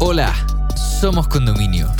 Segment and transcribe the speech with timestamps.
[0.00, 0.32] Hola,
[1.00, 1.90] somos Condominio,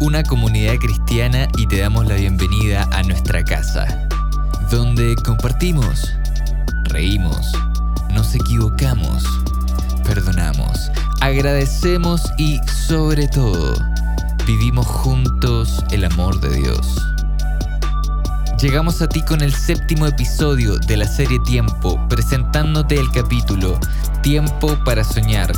[0.00, 4.08] una comunidad cristiana y te damos la bienvenida a nuestra casa,
[4.70, 6.10] donde compartimos,
[6.84, 7.52] reímos,
[8.14, 9.24] nos equivocamos,
[10.04, 10.90] perdonamos,
[11.20, 13.74] agradecemos y sobre todo,
[14.46, 17.06] vivimos juntos el amor de Dios.
[18.58, 23.78] Llegamos a ti con el séptimo episodio de la serie Tiempo, presentándote el capítulo
[24.22, 25.52] Tiempo para Soñar,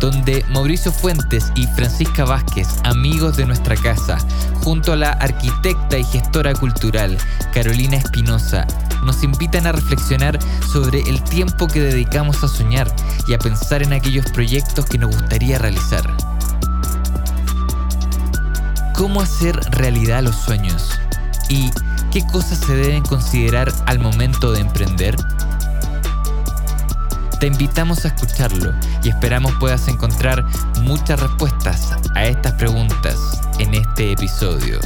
[0.00, 4.18] donde Mauricio Fuentes y Francisca Vázquez, amigos de nuestra casa,
[4.64, 7.18] junto a la arquitecta y gestora cultural
[7.52, 8.66] Carolina Espinosa,
[9.04, 10.38] nos invitan a reflexionar
[10.72, 12.92] sobre el tiempo que dedicamos a soñar
[13.28, 16.02] y a pensar en aquellos proyectos que nos gustaría realizar.
[18.94, 20.90] ¿Cómo hacer realidad los sueños?
[21.48, 21.70] ¿Y
[22.10, 25.16] qué cosas se deben considerar al momento de emprender?
[27.38, 30.44] Te invitamos a escucharlo y esperamos puedas encontrar
[30.82, 34.78] muchas respuestas a estas preguntas en este episodio.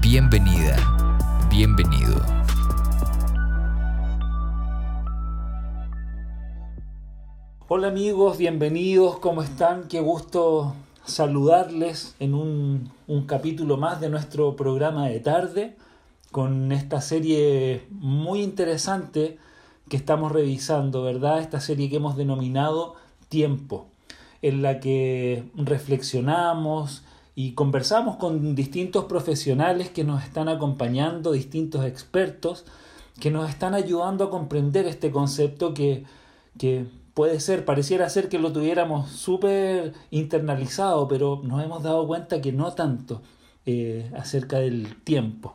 [0.00, 0.76] Bienvenida,
[1.50, 2.22] bienvenido.
[7.68, 9.88] Hola amigos, bienvenidos, ¿cómo están?
[9.88, 10.74] Qué gusto
[11.04, 15.76] saludarles en un, un, capítulo más de nuestro programa de tarde
[16.30, 19.38] con esta serie muy interesante
[19.88, 21.40] que estamos revisando, ¿verdad?
[21.40, 22.94] Esta serie que hemos denominado
[23.34, 23.88] Tiempo,
[24.42, 27.02] en la que reflexionamos
[27.34, 32.64] y conversamos con distintos profesionales que nos están acompañando, distintos expertos
[33.18, 36.04] que nos están ayudando a comprender este concepto que,
[36.56, 42.40] que puede ser, pareciera ser que lo tuviéramos súper internalizado, pero nos hemos dado cuenta
[42.40, 43.20] que no tanto
[43.66, 45.54] eh, acerca del tiempo.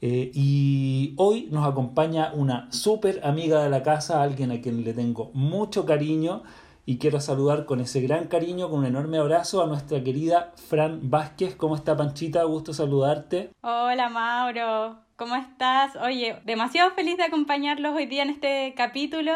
[0.00, 4.94] Eh, y hoy nos acompaña una súper amiga de la casa, alguien a quien le
[4.94, 6.44] tengo mucho cariño
[6.90, 11.08] y quiero saludar con ese gran cariño, con un enorme abrazo a nuestra querida Fran
[11.08, 11.54] Vázquez.
[11.54, 12.42] ¿Cómo está Panchita?
[12.42, 13.52] Gusto saludarte.
[13.60, 15.94] Hola Mauro, ¿cómo estás?
[15.94, 19.32] Oye, demasiado feliz de acompañarlos hoy día en este capítulo.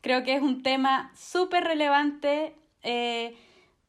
[0.00, 2.56] Creo que es un tema súper relevante.
[2.82, 3.36] Eh,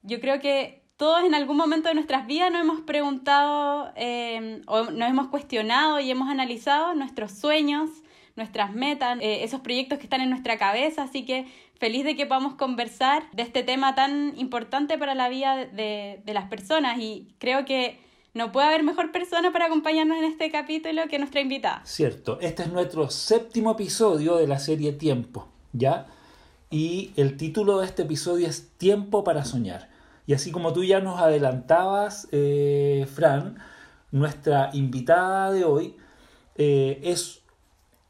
[0.01, 4.91] yo creo que todos en algún momento de nuestras vidas nos hemos preguntado eh, o
[4.91, 7.89] nos hemos cuestionado y hemos analizado nuestros sueños,
[8.35, 11.03] nuestras metas, eh, esos proyectos que están en nuestra cabeza.
[11.03, 11.45] Así que
[11.79, 16.33] feliz de que podamos conversar de este tema tan importante para la vida de, de
[16.33, 17.99] las personas y creo que
[18.35, 21.81] no puede haber mejor persona para acompañarnos en este capítulo que nuestra invitada.
[21.85, 26.07] Cierto, este es nuestro séptimo episodio de la serie Tiempo, ¿ya?
[26.69, 29.89] Y el título de este episodio es Tiempo para soñar.
[30.27, 33.57] Y así como tú ya nos adelantabas, eh, Fran,
[34.11, 35.95] nuestra invitada de hoy
[36.55, 37.41] eh, es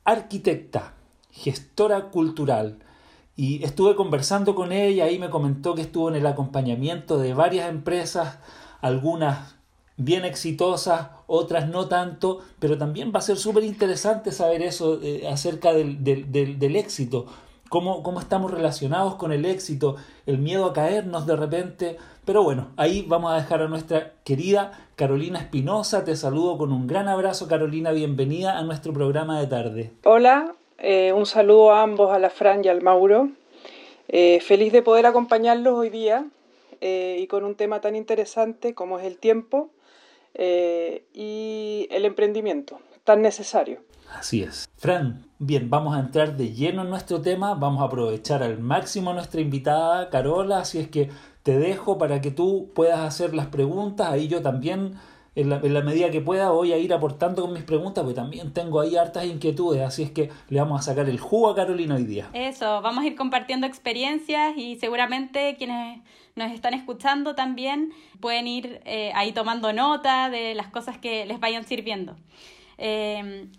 [0.06, 0.94] arquitecta,
[1.32, 2.80] gestora cultural.
[3.36, 7.70] Y estuve conversando con ella y me comentó que estuvo en el acompañamiento de varias
[7.70, 8.38] empresas,
[8.80, 9.56] algunas
[9.98, 15.28] bien exitosas, otras no tanto, pero también va a ser súper interesante saber eso eh,
[15.28, 17.26] acerca del, del, del, del éxito,
[17.70, 19.96] cómo, cómo estamos relacionados con el éxito,
[20.26, 21.98] el miedo a caernos de repente.
[22.26, 26.04] Pero bueno, ahí vamos a dejar a nuestra querida Carolina Espinosa.
[26.04, 27.92] Te saludo con un gran abrazo, Carolina.
[27.92, 29.92] Bienvenida a nuestro programa de tarde.
[30.04, 33.30] Hola, eh, un saludo a ambos, a la Fran y al Mauro.
[34.08, 36.26] Eh, feliz de poder acompañarlos hoy día
[36.82, 39.72] eh, y con un tema tan interesante como es el tiempo
[40.36, 43.82] eh, y el emprendimiento, tan necesario.
[44.12, 44.70] Así es.
[44.78, 49.12] Fran, bien, vamos a entrar de lleno en nuestro tema, vamos a aprovechar al máximo
[49.12, 51.10] a nuestra invitada Carola, así es que
[51.44, 54.96] te dejo para que tú puedas hacer las preguntas, ahí yo también
[55.36, 58.80] en la, medida que pueda voy a ir aportando con mis preguntas, porque también tengo
[58.80, 62.06] ahí hartas inquietudes, así es que le vamos a sacar el jugo a Carolina hoy
[62.06, 62.30] día.
[62.34, 66.00] Eso, vamos a ir compartiendo experiencias y seguramente quienes
[66.36, 67.92] nos están escuchando también
[68.22, 72.16] pueden ir eh, ahí tomando nota de las cosas que les vayan sirviendo.
[72.78, 73.50] Eh,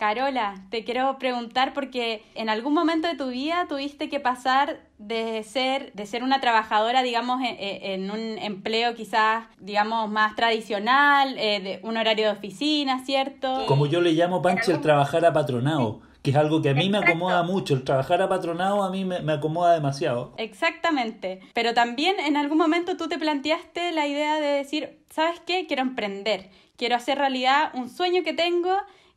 [0.00, 5.42] Carola, te quiero preguntar porque en algún momento de tu vida tuviste que pasar de
[5.42, 11.60] ser, de ser una trabajadora, digamos, en, en un empleo quizás, digamos, más tradicional, eh,
[11.60, 13.66] de un horario de oficina, ¿cierto?
[13.66, 16.00] Como yo le llamo, Panche, el trabajar apatronado.
[16.22, 17.06] Que es algo que a mí Exacto.
[17.06, 17.74] me acomoda mucho.
[17.74, 20.32] El trabajar apatronado a mí me, me acomoda demasiado.
[20.38, 21.40] Exactamente.
[21.52, 25.66] Pero también en algún momento tú te planteaste la idea de decir, ¿sabes qué?
[25.66, 26.48] Quiero emprender.
[26.76, 28.70] Quiero hacer realidad un sueño que tengo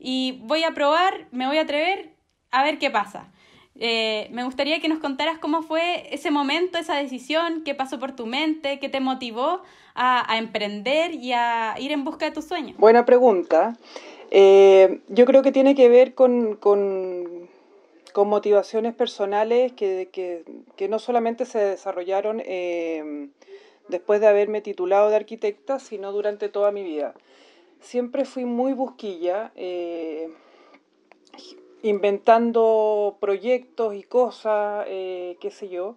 [0.03, 2.09] y voy a probar, me voy a atrever
[2.51, 3.31] a ver qué pasa.
[3.79, 8.11] Eh, me gustaría que nos contaras cómo fue ese momento, esa decisión, qué pasó por
[8.11, 9.61] tu mente, qué te motivó
[9.95, 12.77] a, emprender y a ir en busca de tus sueños.
[12.77, 13.77] Buena pregunta.
[14.29, 17.50] Eh, yo creo que tiene que ver con, con,
[18.11, 20.44] con motivaciones personales que, que,
[20.75, 23.29] que, no solamente se desarrollaron eh,
[23.88, 27.13] después de haberme titulado de arquitecta, sino durante toda mi vida.
[27.83, 30.30] Siempre fui muy busquilla, eh,
[31.81, 35.95] inventando proyectos y cosas, eh, qué sé yo.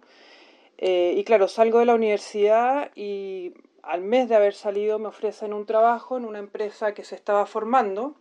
[0.77, 5.53] Eh, y claro, salgo de la universidad y al mes de haber salido me ofrecen
[5.53, 8.15] un trabajo en una empresa que se estaba formando,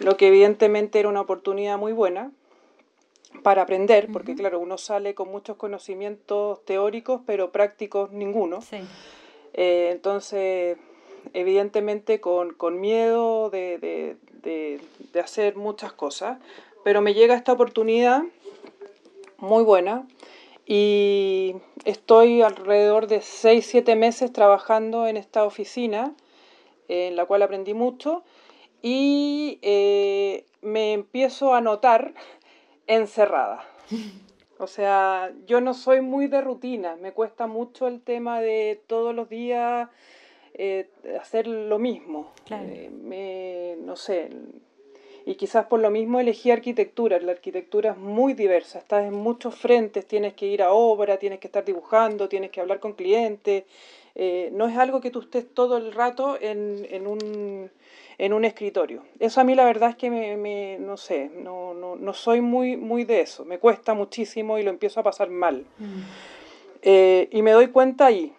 [0.00, 2.30] lo que evidentemente era una oportunidad muy buena
[3.42, 8.60] para aprender, porque claro, uno sale con muchos conocimientos teóricos, pero prácticos ninguno.
[9.54, 10.76] Eh, entonces,
[11.32, 16.38] evidentemente con, miedo de, de, hacer muchas cosas,
[16.84, 18.22] pero me llega esta oportunidad
[19.38, 20.06] muy buena
[20.64, 26.14] y estoy alrededor de 6-7 meses trabajando en esta oficina,
[26.88, 28.22] en la cual aprendí mucho,
[28.82, 32.14] y eh, me empiezo a notar
[32.86, 33.64] encerrada.
[34.58, 39.14] O sea, yo no soy muy de rutina, me cuesta mucho el tema de todos
[39.14, 39.88] los días
[40.58, 40.88] eh,
[41.20, 42.32] hacer lo mismo.
[42.50, 44.28] Eh, me, no sé,
[45.28, 47.20] y quizás por lo mismo elegí arquitectura.
[47.20, 51.38] La arquitectura es muy diversa, estás en muchos frentes, tienes que ir a obra, tienes
[51.38, 53.64] que estar dibujando, tienes que hablar con clientes.
[54.14, 57.70] Eh, no es algo que tú estés todo el rato en, en, un,
[58.16, 59.04] en un escritorio.
[59.20, 62.78] Eso a mí la verdad es que me, no sé, no, no, no, soy muy,
[62.78, 63.44] muy de eso.
[63.44, 65.66] Me cuesta muchísimo y lo empiezo a pasar mal.
[65.78, 66.00] Mm.
[66.80, 68.32] Eh, y me doy cuenta ahí,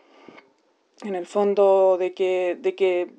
[1.04, 3.12] en el fondo, de que, de que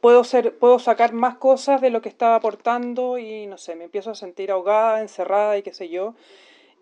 [0.00, 3.84] puedo, ser, puedo sacar más cosas de lo que estaba aportando y no sé, me
[3.84, 6.14] empiezo a sentir ahogada, encerrada y qué sé yo.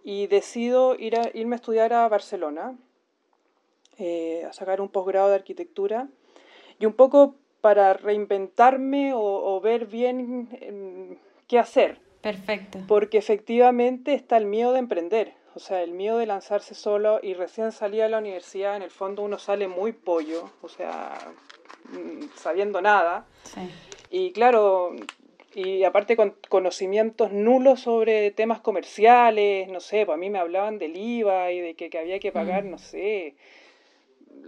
[0.03, 2.77] Y decido ir a, irme a estudiar a Barcelona,
[3.99, 6.09] eh, a sacar un posgrado de arquitectura
[6.79, 11.99] y un poco para reinventarme o, ver bien em, qué hacer.
[12.23, 12.79] Perfecto.
[12.89, 17.35] Porque efectivamente está el miedo de emprender, o sea, el miedo de lanzarse solo y
[17.35, 21.19] recién salía de la universidad, en el fondo uno sale muy pollo, o sea,
[21.93, 23.25] Mm, sabiendo nada.
[24.11, 24.95] Y claro,
[25.55, 30.79] y aparte con conocimientos nulos sobre temas comerciales, no sé, pues a mí me hablaban
[30.79, 32.71] del IVA y de que, había que pagar, mm.
[32.71, 33.35] no sé,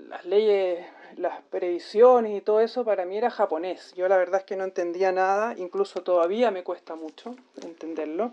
[0.08, 0.84] las leyes,
[1.16, 3.93] las previsiones y todo eso para mí era japonés.
[3.94, 8.32] Yo la verdad es que no entendía nada, incluso todavía me cuesta mucho entenderlo.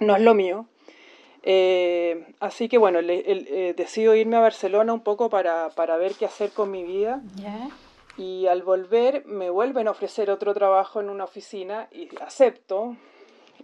[0.00, 0.66] No es lo mío.
[1.42, 6.26] Eh, así que bueno, eh, decido irme a Barcelona un poco para, para ver qué
[6.26, 7.22] hacer con mi vida.
[8.16, 12.96] Y al volver me vuelven a ofrecer otro trabajo en una oficina y acepto.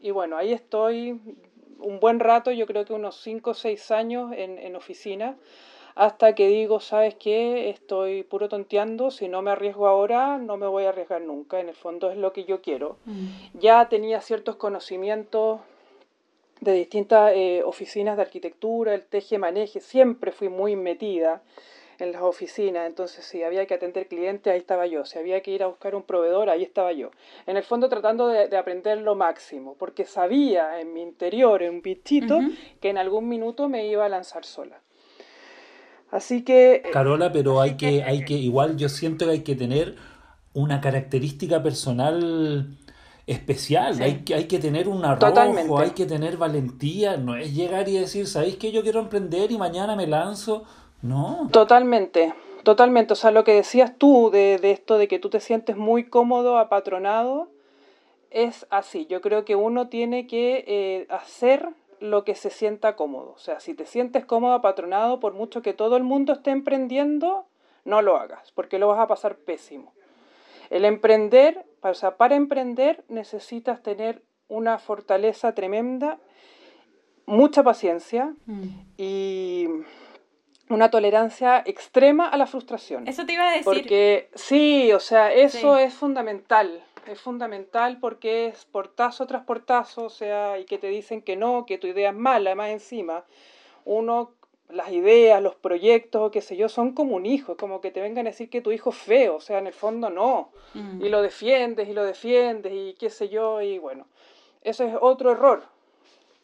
[0.00, 1.20] Y bueno, ahí estoy
[1.78, 5.36] un buen rato, yo creo que unos 5 o 6 años en, en oficina,
[5.94, 7.70] hasta que digo, ¿sabes qué?
[7.70, 11.68] Estoy puro tonteando, si no me arriesgo ahora, no me voy a arriesgar nunca, en
[11.68, 12.96] el fondo es lo que yo quiero.
[13.06, 13.58] Mm.
[13.60, 15.60] Ya tenía ciertos conocimientos
[16.60, 21.42] de distintas eh, oficinas de arquitectura, el teje-maneje, siempre fui muy metida
[21.98, 25.50] en las oficinas, entonces si había que atender clientes, ahí estaba yo, si había que
[25.50, 27.10] ir a buscar un proveedor, ahí estaba yo.
[27.46, 31.82] En el fondo tratando de, aprender lo máximo, porque sabía en mi interior, en un
[31.82, 32.38] bichito,
[32.80, 34.80] que en algún minuto me iba a lanzar sola.
[36.10, 36.82] Así que...
[36.84, 39.96] Eh, Carola, pero hay que, hay que, igual yo siento que hay que tener
[40.52, 42.76] una característica personal
[43.26, 47.88] especial, hay, que, hay que tener un arrojo, hay que tener valentía, no es llegar
[47.88, 50.64] y decir, ¿sabéis que yo quiero emprender y mañana me lanzo?
[51.02, 51.48] No.
[51.52, 53.14] Totalmente, totalmente.
[53.14, 56.04] O sea, lo que decías tú de, de esto de que tú te sientes muy
[56.04, 57.48] cómodo, apatronado,
[58.30, 59.06] es así.
[59.06, 61.70] Yo creo que uno tiene que eh, hacer
[62.00, 63.32] lo que se sienta cómodo.
[63.34, 67.46] O sea, si te sientes cómodo, apatronado, por mucho que todo el mundo esté emprendiendo,
[67.84, 69.94] no lo hagas, porque lo vas a pasar pésimo.
[70.70, 76.18] El emprender, o sea, para emprender necesitas tener una fortaleza tremenda,
[77.26, 78.64] mucha paciencia mm.
[78.96, 79.68] y
[80.68, 83.06] una tolerancia extrema a la frustración.
[83.06, 83.64] Eso te iba a decir.
[83.64, 86.82] Porque sí, o sea, eso es fundamental.
[87.06, 91.64] Es fundamental porque es portazo tras portazo, o sea, y que te dicen que no,
[91.66, 93.24] que tu idea es mala, más encima.
[93.84, 94.32] Uno,
[94.68, 98.00] las ideas, los proyectos, o qué sé yo, son como un hijo, como que te
[98.00, 100.50] vengan a decir que tu hijo es feo, o sea, en el fondo no.
[100.74, 101.04] Mm.
[101.04, 104.06] Y lo defiendes y lo defiendes y qué sé yo, y bueno,
[104.62, 105.62] eso es otro error.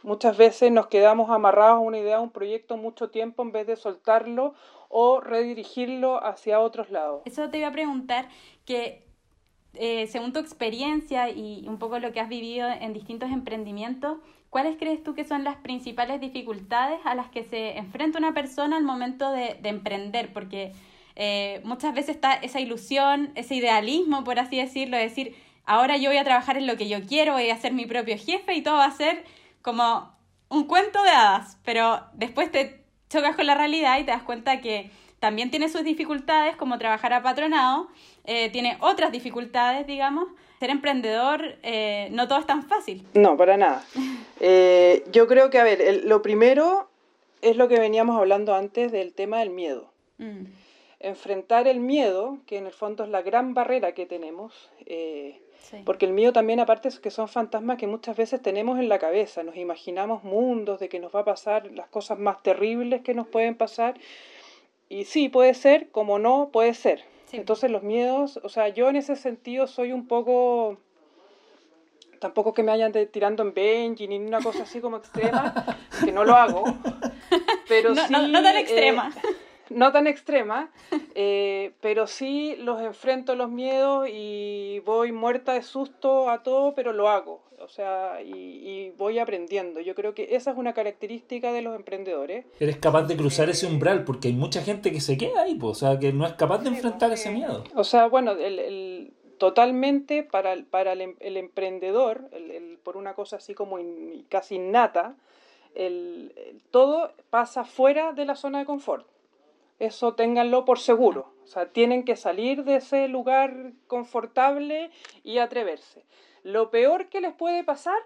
[0.02, 3.67] Muchas veces nos quedamos amarrados a una idea, a un proyecto mucho tiempo en vez
[3.67, 4.55] de soltarlo
[4.88, 7.23] o redirigirlo hacia otros lados.
[7.25, 8.29] Eso te iba a preguntar,
[8.64, 9.05] que
[9.75, 14.19] eh, según tu experiencia y un poco lo que has vivido en distintos emprendimientos,
[14.52, 18.76] ¿cuáles crees tú que son las principales dificultades a las que se enfrenta una persona
[18.76, 20.30] al momento de, emprender?
[20.35, 20.75] Porque
[21.16, 26.11] eh, muchas veces está esa ilusión, ese idealismo, por así decirlo, de decir, ahora yo
[26.11, 28.61] voy a trabajar en lo que yo quiero, voy a ser mi propio jefe y
[28.61, 29.25] todo va a ser
[29.62, 30.14] como
[30.50, 34.61] un cuento de hadas, pero después te chocas con la realidad y te das cuenta
[34.61, 37.88] que también tiene sus dificultades, como trabajar apatronado,
[38.25, 40.28] eh, tiene otras dificultades, digamos.
[40.62, 43.04] Ser emprendedor eh, no todo es tan fácil.
[43.14, 43.85] No, para nada.
[44.45, 46.88] Eh, yo creo que, a ver, lo primero
[47.42, 49.92] es lo que veníamos hablando antes del tema del miedo.
[50.19, 50.47] Mm.
[50.99, 54.69] Enfrentar el miedo, que en el fondo es la gran barrera que tenemos,
[55.85, 58.99] porque el miedo también, aparte, es que son fantasmas que muchas veces tenemos en la
[58.99, 59.45] cabeza.
[59.45, 63.28] Nos imaginamos mundos de que nos va a pasar las cosas más terribles que nos
[63.28, 63.95] pueden pasar.
[64.88, 67.12] Y sí, puede ser, como no, puede ser.
[67.33, 70.79] Entonces los miedos, o sea, yo en ese sentido soy un poco...
[72.21, 75.53] Tampoco que me hayan tirando en Benji ni una cosa así como extrema,
[76.05, 76.62] que no lo hago.
[77.69, 79.11] Pero no, sí, no, no tan extrema.
[79.17, 79.29] Eh,
[79.71, 80.71] no tan extrema,
[81.15, 86.93] eh, pero sí los enfrento los miedos y voy muerta de susto a todo, pero
[86.93, 87.43] lo hago.
[87.62, 89.81] O sea, y, voy aprendiendo.
[89.81, 92.45] Yo creo que esa es una característica de los emprendedores.
[92.61, 95.75] Eres capaz de cruzar ese umbral, porque hay mucha gente que se queda ahí, o
[95.75, 97.64] sea, que no es capaz de enfrentar ese miedo.
[97.75, 103.54] O sea, bueno, el, totalmente para, para el, em, emprendedor, el, por una cosa así
[103.54, 103.78] como
[104.28, 105.16] casi innata,
[105.75, 109.07] el, todo pasa fuera de la zona de confort
[109.83, 111.33] eso ténganlo por seguro.
[111.42, 114.90] O sea, tienen que salir de ese lugar confortable
[115.25, 116.04] y atreverse.
[116.42, 117.99] Lo peor que les puede pasar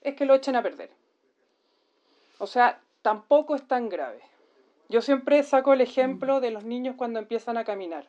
[0.00, 0.90] es que lo echen a perder.
[2.38, 4.20] O sea, tampoco es tan grave.
[4.88, 8.08] Yo siempre saco el ejemplo de los niños cuando empiezan a caminar.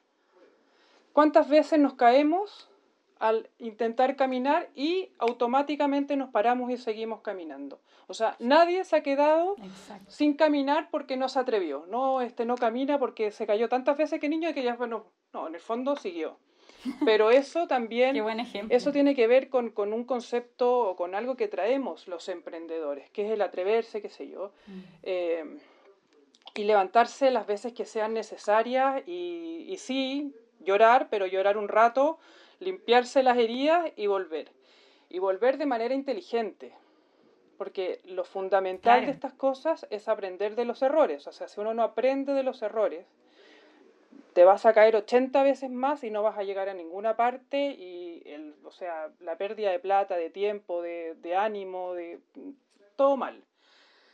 [1.13, 2.71] ¿Cuántas veces nos caemos
[3.21, 7.79] al intentar caminar y automáticamente nos paramos y seguimos caminando.
[8.07, 9.55] O sea, nadie se ha quedado
[10.07, 11.85] sin caminar porque no se atrevió.
[11.87, 15.05] No, este no camina porque se cayó tantas veces que niño y que ya, bueno,
[15.33, 16.39] no, en el fondo siguió.
[17.05, 18.15] Pero eso también,
[18.69, 23.25] eso tiene que ver con, un concepto o con algo que traemos los emprendedores, que
[23.25, 24.79] es el atreverse, qué sé yo, mm.
[25.03, 25.57] eh,
[26.55, 32.19] y levantarse las veces que sean necesarias y, y sí, llorar, pero llorar un rato,
[32.59, 34.51] limpiarse las heridas y volver.
[35.09, 36.73] Y volver de manera inteligente.
[37.57, 41.27] Porque lo fundamental de estas cosas es aprender de los errores.
[41.27, 43.05] O sea, si uno no aprende de los errores,
[44.33, 47.75] te vas a caer 80 veces más y no vas a llegar a ninguna parte.
[47.77, 52.19] Y, el, o sea, la pérdida de plata, de tiempo, de, de ánimo, de
[52.95, 53.43] todo mal.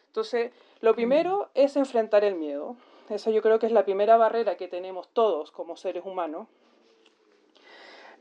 [0.07, 2.75] Entonces, lo primero es enfrentar el miedo.
[3.09, 6.47] Eso yo creo que es la primera barrera que tenemos todos como seres humanos.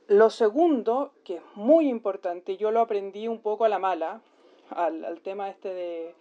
[0.09, 4.21] Lo segundo, que es muy importante, yo lo aprendí un poco a la mala,
[4.71, 6.15] al, tema este de,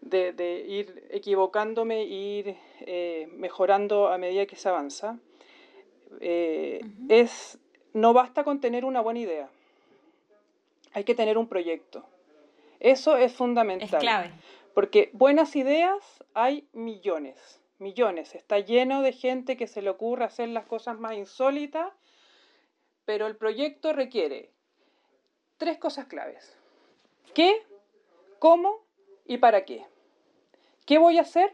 [0.00, 5.18] de, ir equivocándome e ir eh, mejorando a medida que se avanza,
[6.20, 7.58] eh, es,
[7.92, 9.48] no basta con tener una buena idea,
[10.92, 12.04] hay que tener un proyecto.
[12.80, 13.88] Eso es fundamental.
[13.88, 14.30] Es clave.
[14.74, 18.34] Porque buenas ideas hay millones, millones.
[18.34, 21.92] Está lleno de gente que se le ocurre hacer las cosas más insólitas
[23.08, 24.52] pero el proyecto requiere
[25.56, 26.58] tres cosas claves.
[27.32, 27.62] ¿Qué?
[28.38, 28.84] ¿Cómo?
[29.28, 29.86] ¿Y para qué?
[30.86, 31.52] ¿Qué voy a hacer?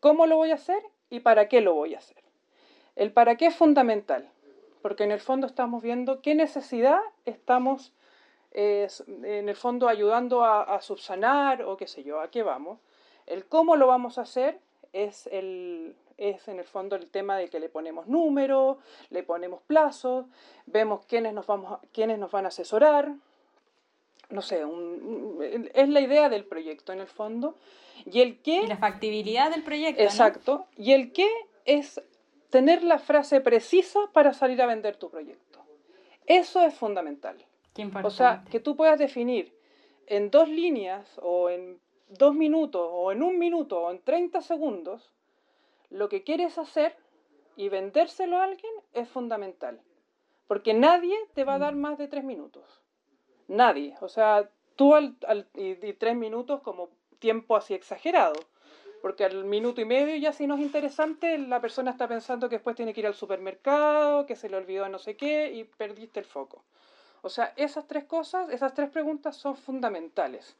[0.00, 0.82] ¿Cómo lo voy a hacer?
[1.08, 2.22] ¿Y para qué lo voy a hacer?
[2.96, 4.28] El para qué es fundamental,
[4.82, 7.94] porque en el fondo estamos viendo qué necesidad estamos
[8.50, 12.80] en el fondo ayudando a, a subsanar o qué sé yo, a qué vamos.
[13.26, 14.58] El cómo lo vamos a hacer
[14.92, 18.78] es el, es en el fondo el tema de que le ponemos números,
[19.10, 20.26] le ponemos plazos,
[20.66, 23.14] vemos quiénes nos, vamos, quiénes nos van a asesorar,
[24.30, 24.62] no sé,
[25.74, 27.56] es la idea del proyecto en el fondo.
[28.04, 28.62] Y el qué...
[28.62, 30.02] Y la factibilidad del proyecto.
[30.02, 30.66] Exacto.
[30.76, 31.28] Y el qué
[31.64, 32.00] es
[32.50, 35.64] tener la frase precisa para salir a vender tu proyecto.
[36.26, 37.36] Eso es fundamental.
[37.74, 39.54] Qué o sea, que tú puedas definir
[40.06, 45.12] en dos líneas o en dos minutos o en un minuto o en 30 segundos
[45.90, 46.96] lo que quieres hacer
[47.56, 49.80] y vendérselo a alguien es fundamental.
[50.46, 51.80] Porque nadie te va a dar mm.
[51.80, 52.64] más de tres minutos.
[53.48, 53.96] Nadie.
[54.00, 55.16] O sea, tú al,
[55.54, 58.34] y, tres minutos como tiempo así exagerado.
[59.02, 62.56] Porque al minuto y medio ya si no es interesante, la persona está pensando que
[62.56, 66.20] después tiene que ir al supermercado, que se le olvidó no sé qué y perdiste
[66.20, 66.64] el foco.
[67.22, 70.56] O sea, esas tres cosas, esas tres preguntas son fundamentales.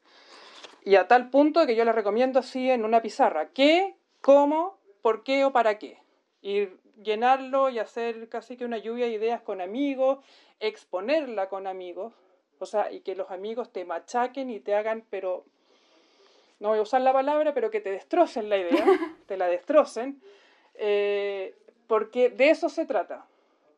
[0.85, 3.51] Y a tal punto que yo les recomiendo así en una pizarra.
[3.51, 3.97] ¿Qué?
[4.21, 4.79] ¿Cómo?
[5.03, 5.99] por qué o para qué.
[6.43, 6.69] Y
[7.03, 10.19] llenarlo y hacer casi que una lluvia de ideas con amigos,
[10.61, 12.13] exponerla con amigos,
[12.59, 15.45] o sea, y que los amigos te machaquen y te hagan, pero,
[16.61, 18.85] no voy a usar la palabra, pero que te destrocen la idea,
[19.27, 20.21] te la destrocen,
[20.75, 21.55] eh,
[21.87, 23.27] porque de eso se trata,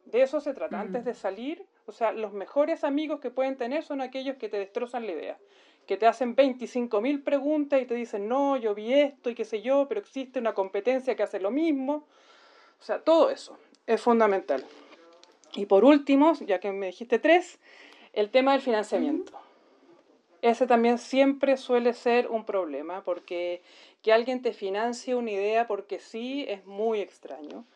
[0.07, 0.81] de eso se trata.
[0.81, 4.59] Antes de salir, o sea, los mejores amigos que pueden tener son aquellos que te
[4.59, 5.39] destrozan la idea
[5.91, 9.61] que te hacen 25.000 preguntas y te dicen, no, yo vi esto y qué sé
[9.61, 12.07] yo, pero existe una competencia que hace lo mismo.
[12.79, 13.59] O sea, todo eso
[13.89, 14.65] es fundamental.
[15.55, 17.59] Y por último, ya que me dijiste tres,
[18.13, 19.33] el tema del financiamiento.
[20.43, 23.63] Ese también siempre suele ser un problema, porque
[24.03, 27.67] que alguien te financie una idea porque sí es muy extraño.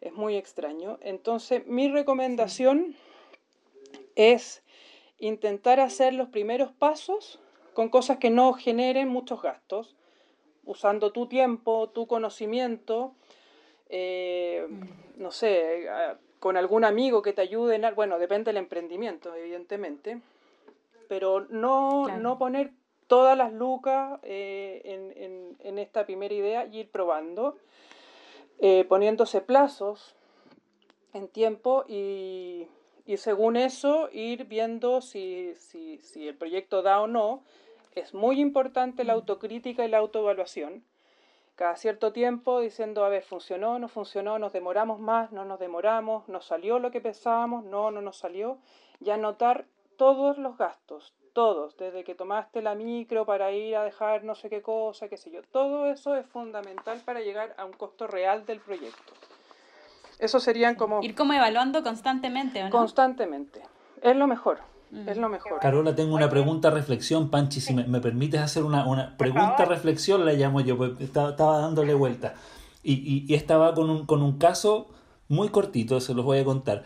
[0.00, 0.98] Es muy extraño.
[1.02, 2.96] Entonces, mi recomendación
[4.14, 4.62] es
[5.18, 7.38] intentar hacer los primeros pasos
[7.74, 9.94] con cosas que no generen muchos gastos,
[10.64, 13.14] usando tu tiempo, tu conocimiento,
[13.88, 14.66] eh,
[15.16, 15.86] no sé,
[16.40, 20.20] con algún amigo que te ayude, en, bueno, depende del emprendimiento, evidentemente,
[21.08, 22.72] pero no, no poner
[23.06, 27.58] todas las lucas eh, en, en, esta primera idea y ir probando,
[28.60, 30.14] eh, poniéndose plazos
[31.12, 32.68] en tiempo y,
[33.06, 37.42] y según eso ir viendo si, si, si, el proyecto da o no.
[37.96, 39.16] Es muy importante la mm.
[39.16, 40.84] autocrítica y la autoevaluación.
[41.60, 46.26] Cada cierto tiempo diciendo, a ver, funcionó, no funcionó, nos demoramos más, no nos demoramos,
[46.26, 48.56] nos salió lo que pensábamos, no, no nos salió.
[48.98, 49.66] Y anotar
[49.98, 54.48] todos los gastos, todos, desde que tomaste la micro para ir a dejar no sé
[54.48, 58.46] qué cosa, qué sé yo, todo eso es fundamental para llegar a un costo real
[58.46, 59.12] del proyecto.
[60.18, 61.02] Eso serían como...
[61.02, 62.70] Ir como evaluando constantemente, ¿o no?
[62.70, 63.60] Constantemente.
[64.00, 64.60] Es lo mejor.
[65.06, 65.60] Es lo mejor.
[65.60, 70.24] Carola, tengo una pregunta reflexión, Panchi, si me, me permites hacer una, una pregunta reflexión,
[70.24, 72.34] la llamo yo, porque estaba, estaba dándole vuelta.
[72.82, 74.88] Y, y, y, estaba con un, con un caso
[75.28, 76.84] muy cortito, se los voy a contar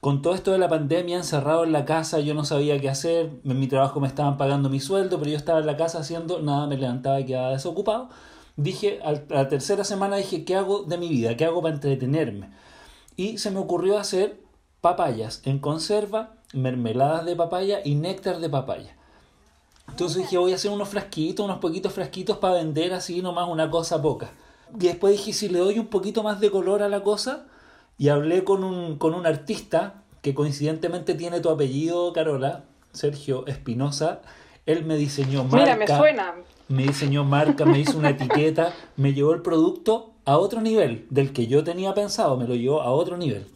[0.00, 3.30] con todo esto de la pandemia, encerrado en la casa, yo no sabía qué hacer,
[3.44, 6.40] en mi trabajo me estaban pagando mi sueldo, pero yo estaba en la casa haciendo
[6.40, 8.08] nada, me levantaba y quedaba desocupado.
[8.56, 11.36] Dije, a la tercera semana dije, ¿qué hago de mi vida?
[11.36, 12.50] ¿Qué hago para entretenerme?
[13.16, 14.40] Y se me ocurrió hacer
[14.80, 18.96] papayas en conserva, mermeladas de papaya y néctar de papaya.
[19.88, 23.70] Entonces dije, voy a hacer unos frasquitos, unos poquitos frasquitos para vender así nomás una
[23.70, 24.30] cosa poca.
[24.78, 27.46] Y después dije, si le doy un poquito más de color a la cosa,
[27.98, 34.20] y hablé con un, con un artista que coincidentemente tiene tu apellido, Carola, Sergio Espinosa.
[34.66, 35.74] Él me diseñó marca.
[35.74, 36.34] Mira, me suena.
[36.68, 41.32] Me diseñó marca, me hizo una etiqueta, me llevó el producto a otro nivel del
[41.32, 43.46] que yo tenía pensado, me lo llevó a otro nivel.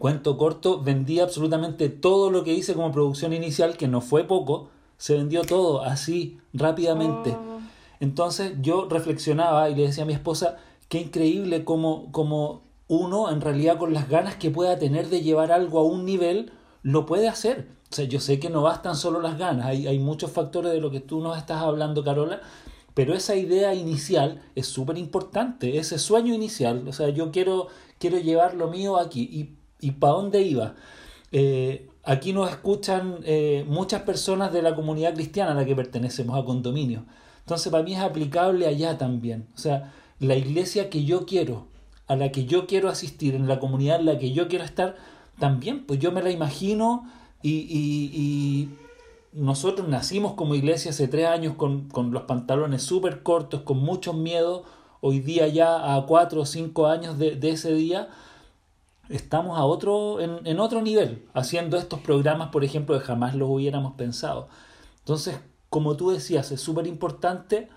[0.00, 4.70] Cuento corto, vendí absolutamente todo lo que hice como producción inicial, que no fue poco,
[4.96, 7.32] se vendió todo así, rápidamente.
[7.32, 7.60] Oh.
[8.00, 10.56] Entonces yo reflexionaba y le decía a mi esposa,
[10.88, 15.52] qué increíble cómo, cómo uno en realidad con las ganas que pueda tener de llevar
[15.52, 16.50] algo a un nivel,
[16.82, 17.68] lo puede hacer.
[17.92, 20.80] O sea, yo sé que no bastan solo las ganas, hay, hay muchos factores de
[20.80, 22.40] lo que tú nos estás hablando, Carola,
[22.94, 27.66] pero esa idea inicial es súper importante, ese sueño inicial, o sea, yo quiero,
[27.98, 29.28] quiero llevar lo mío aquí.
[29.30, 30.74] ¿Y, y para dónde iba?
[31.32, 36.38] Eh, aquí nos escuchan eh, muchas personas de la comunidad cristiana a la que pertenecemos
[36.38, 37.04] a condominio.
[37.40, 39.46] Entonces, para mí es aplicable allá también.
[39.54, 41.66] O sea, la iglesia que yo quiero,
[42.06, 44.96] a la que yo quiero asistir, en la comunidad en la que yo quiero estar,
[45.38, 47.10] también, pues yo me la imagino
[47.42, 48.68] y, y,
[49.32, 54.16] nosotros nacimos como iglesia hace tres años con, con los pantalones súper cortos, con muchos
[54.16, 54.62] miedos,
[55.00, 58.08] hoy día ya a cuatro o cinco años de, de ese día,
[59.10, 63.48] estamos a otro, en, en, otro nivel, haciendo estos programas, por ejemplo, que jamás los
[63.50, 64.48] hubiéramos pensado.
[65.00, 67.68] Entonces, como tú decías, es súper importante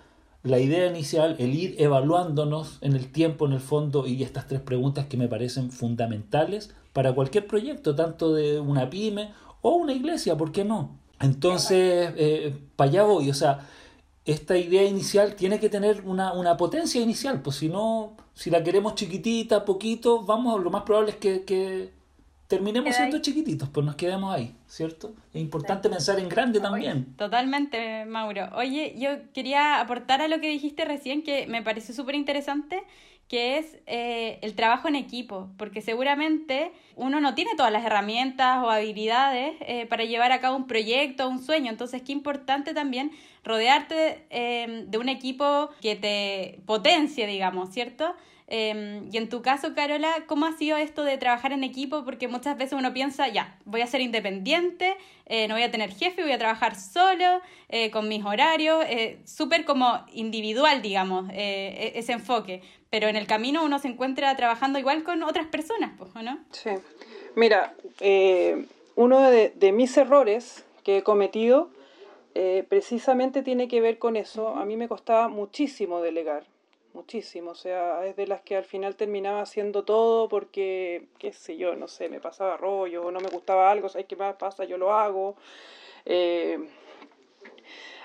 [0.43, 4.59] la idea inicial, el ir evaluándonos en el tiempo, en el fondo, y estas tres
[4.61, 10.35] preguntas que me parecen fundamentales para cualquier proyecto, tanto de una pyme o una iglesia,
[10.37, 10.97] ¿por qué no?
[11.21, 13.67] Entonces, eh, para allá voy, o sea,
[14.25, 18.63] esta idea inicial tiene que tener una, una, potencia inicial, pues si no, si la
[18.63, 21.91] queremos chiquitita, poquito, vamos, lo más probable es que, que
[22.47, 25.13] terminemos siendo chiquititos, pues nos quedemos ahí, ¿cierto?
[25.33, 27.15] Es importante pensar en grande también.
[27.17, 28.47] Totalmente, Mauro.
[28.55, 32.83] Oye, yo quería aportar a lo que dijiste recién, que me pareció súper interesante,
[33.33, 38.63] que es eh, el trabajo en equipo, porque seguramente uno no tiene todas las herramientas
[38.63, 43.09] o habilidades eh, para llevar a cabo un proyecto un sueño, entonces qué importante también
[43.43, 48.13] rodearte eh, de un equipo que te potencie, digamos, ¿cierto?
[48.55, 52.05] Em, y en tu caso, Carola, ¿cómo ha sido esto de trabajar en equipo?
[52.05, 55.91] Porque muchas veces uno piensa, ya, voy a ser independiente, eh, no voy a tener
[55.91, 61.93] jefe, voy a trabajar solo, eh, con mis horarios, eh, súper como individual, digamos, e-,
[61.95, 62.61] ese enfoque.
[62.91, 66.37] Pero en el camino uno se encuentra trabajando igual con otras personas, pues, ¿no?
[66.51, 66.69] Sí.
[67.35, 67.73] Mira,
[68.95, 71.71] uno de, de, mis errores que he cometido
[72.69, 74.49] precisamente tiene que ver con eso.
[74.49, 76.43] A mí me costaba muchísimo delegar
[76.93, 81.57] muchísimo, o sea, es de las que al final terminaba haciendo todo porque, qué sé
[81.57, 84.65] yo, no sé, me pasaba rollo, no me gustaba algo, ¿sabes qué más pasa?
[84.65, 85.35] Yo lo hago.
[86.05, 86.59] Eh,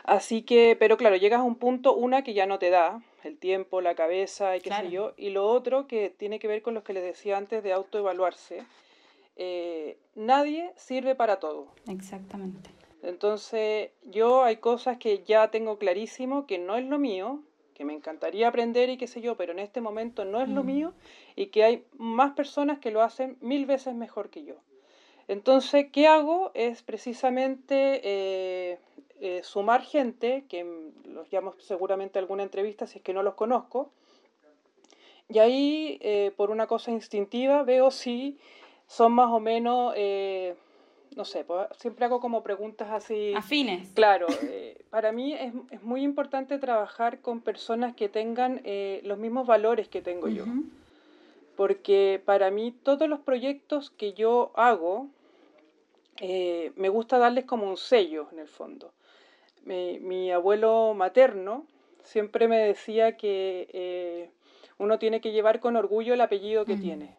[0.09, 3.37] Así que, pero claro, llegas a un punto, una que ya no te da, el
[3.37, 4.87] tiempo, la cabeza y qué Claro.
[4.87, 7.63] sé yo, y lo otro que tiene que ver con lo que les decía antes
[7.63, 8.65] de autoevaluarse.
[9.37, 11.67] Eh, nadie sirve para todo.
[11.91, 12.71] Exactamente.
[13.03, 17.43] Entonces, yo hay cosas que ya tengo clarísimo que no es lo mío,
[17.79, 20.65] que me encantaría aprender y qué sé yo, pero en este momento no es lo
[20.65, 20.67] Mm.
[20.67, 20.93] mío
[21.37, 24.57] y que hay más personas que lo hacen mil veces mejor que yo.
[25.29, 26.51] Entonces, ¿qué hago?
[26.55, 28.79] Es precisamente eh,
[29.21, 30.67] eh, sumar gente, que
[31.05, 33.93] los llamo seguramente a alguna entrevista si es que no los conozco,
[35.29, 38.39] y ahí, eh, por una cosa instintiva, veo si
[38.89, 40.57] son más o menos, eh,
[41.19, 43.35] no sé, pues, siempre hago como preguntas así.
[43.35, 43.91] Afines.
[43.91, 49.19] Claro, eh, para mí es, es muy importante trabajar con personas que tengan eh, los
[49.19, 50.45] mismos valores que tengo yo.
[51.57, 55.09] Porque para mí todos los proyectos que yo hago,
[56.21, 58.93] eh, me gusta darles como un sello en el fondo.
[59.65, 61.67] Mi, mi abuelo materno
[62.05, 64.31] siempre me decía que
[64.79, 67.17] uno tiene que llevar con orgullo el apellido que tiene.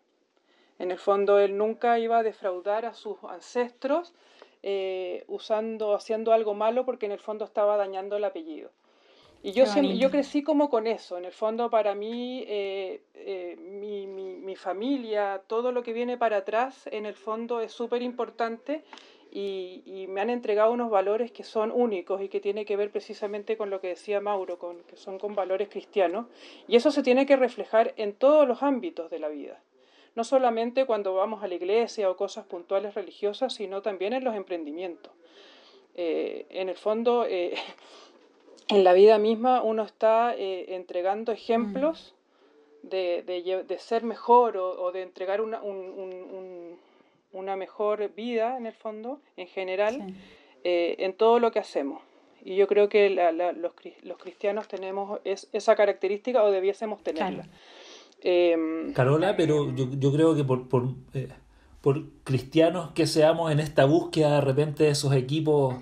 [0.80, 4.14] En el fondo él nunca iba a defraudar a sus ancestros
[4.64, 8.72] eh, usando, haciendo algo malo porque en el fondo estaba dañando el apellido.
[9.42, 11.18] Y yo, siempre- crecí como con eso.
[11.18, 16.18] En el fondo para mí, eh, eh, mi, mi- mi familia, todo lo que viene
[16.18, 18.84] para atrás, en el fondo es súper importante
[19.32, 22.90] y, y me han entregado unos valores que son únicos y que tiene que ver
[22.92, 26.26] precisamente con lo que decía Mauro, con, que son con valores cristianos.
[26.68, 29.62] Y eso se tiene que reflejar en todos los ámbitos de la vida.
[30.20, 34.36] No solamente cuando vamos a la iglesia o cosas puntuales religiosas, sino también en los
[34.36, 35.14] emprendimientos.
[35.96, 37.54] Eh, en el fondo, eh,
[38.68, 42.16] en la vida misma uno está eh, entregando ejemplos
[42.84, 46.78] de, de de ser mejor o, o de entregar una, un- un- un-
[47.32, 50.16] una mejor vida, en el fondo, en general, Sí.
[51.06, 52.02] en todo lo que hacemos.
[52.44, 56.52] Y yo creo que la- la- los, cri- los cristianos tenemos es- esa característica o
[56.52, 57.44] debiésemos tenerla.
[57.44, 57.58] Claro.
[58.22, 61.30] Em, Carola, pero yo, yo creo que por, por, eh,
[61.82, 65.76] por cristianos que seamos en esta búsqueda de repente de esos equipos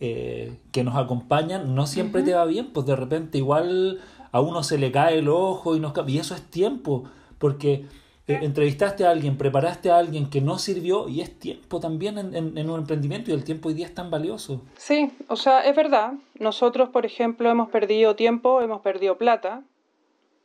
[0.00, 4.00] eh, que nos acompañan, no siempre te va bien, pues de repente igual
[4.32, 7.04] a uno se le cae el ojo y, nos, y eso es tiempo,
[7.38, 7.86] porque
[8.26, 12.34] eh, entrevistaste a alguien, preparaste a alguien que no sirvió y es tiempo también en,
[12.34, 14.62] en- en un emprendimiento y el tiempo hoy día es tan valioso.
[14.76, 16.12] Sí, o sea, es verdad.
[16.38, 19.62] Nosotros, por ejemplo, hemos perdido tiempo, hemos perdido plata.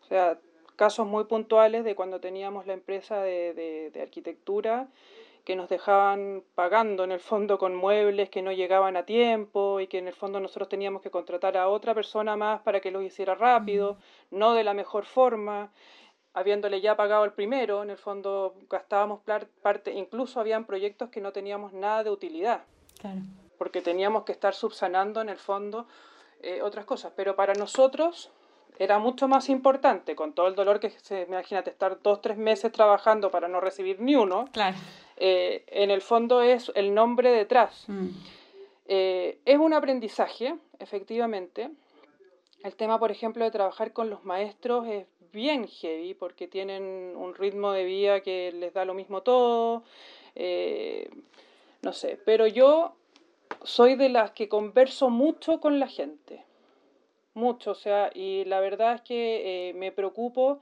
[0.04, 0.38] O sea,
[0.76, 4.88] casos muy puntuales de cuando teníamos la empresa de, de- de arquitectura
[5.44, 9.86] que nos dejaban pagando en el fondo con muebles que no llegaban a tiempo y
[9.88, 13.04] que en el fondo nosotros teníamos que contratar a otra persona más para que los
[13.04, 13.98] hiciera rápido,
[14.32, 15.72] no de la mejor forma,
[16.34, 19.22] habiéndole ya pagado el primero, en el fondo gastábamos
[19.62, 22.64] parte, incluso habían proyectos que no teníamos nada de utilidad
[23.00, 23.20] Claro.
[23.60, 25.86] porque teníamos que estar subsanando en el fondo
[26.42, 27.14] eh, otras cosas.
[27.16, 28.32] Pero para nosotros
[28.78, 32.72] era mucho más importante, con todo el dolor que se, imagínate, estar dos, tres meses
[32.72, 34.76] trabajando para no recibir ni uno, Claro.
[35.18, 37.86] eh, en el fondo es el nombre detrás.
[37.88, 38.10] Mm.
[38.88, 41.70] Eh, es un aprendizaje, efectivamente.
[42.64, 47.36] El tema, por ejemplo, de trabajar con los maestros es bien heavy porque tienen un
[47.36, 49.84] ritmo de vida que les da lo mismo todo.
[50.36, 51.10] eh,
[51.82, 52.96] no sé, pero yo
[53.64, 56.44] soy de las que converso mucho con la gente.
[57.36, 60.62] Mucho, o sea, y la verdad es que eh, me preocupo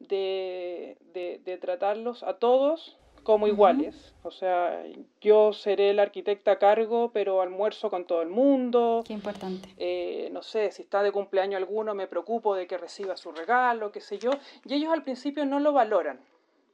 [0.00, 4.14] de, de- de tratarlos a todos como iguales.
[4.22, 4.82] O sea,
[5.20, 9.02] yo seré la arquitecta a cargo, pero almuerzo con todo el mundo.
[9.06, 9.68] Qué importante.
[9.78, 13.92] Eh, no sé, si está de cumpleaños alguno, me preocupo de que reciba su regalo,
[13.92, 14.30] qué sé yo.
[14.66, 16.20] Y ellos al principio no lo valoran.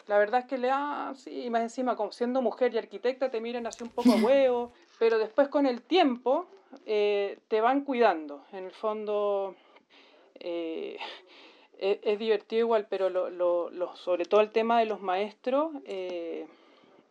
[0.06, 3.40] La verdad es que le, ah, sí, más encima, como siendo mujer y arquitecta, te
[3.40, 6.46] miran así un poco a huevo, pero después con el tiempo
[6.87, 8.44] eh, te van cuidando.
[8.52, 9.54] En el fondo,
[10.38, 10.98] eh,
[11.78, 15.72] es, es divertido igual, pero lo, lo- lo- sobre todo el tema de los maestros,
[15.85, 16.46] eh,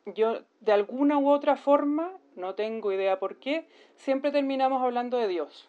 [0.06, 3.68] yo de alguna u otra forma, no tengo idea por qué,
[3.98, 5.68] siempre terminamos hablando de Dios.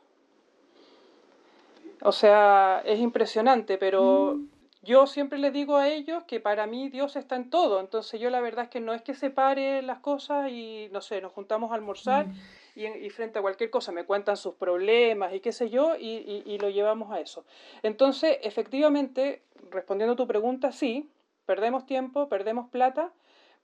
[2.03, 4.38] O sea, es impresionante, pero
[4.83, 7.81] yo siempre les digo a ellos que para mí Dios está en todo.
[7.81, 11.20] Entonces yo la verdad es que no es que separe las cosas y, no sé,
[11.20, 12.33] nos juntamos a almorzar Mm.
[12.74, 16.09] Y, y frente a cualquier cosa me cuentan sus problemas y qué sé yo y,
[16.09, 17.44] y- y lo llevamos a eso.
[17.83, 21.09] Entonces, efectivamente, respondiendo a tu pregunta, sí,
[21.46, 23.12] perdemos tiempo, perdemos plata,